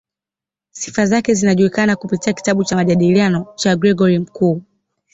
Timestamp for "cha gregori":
3.55-4.19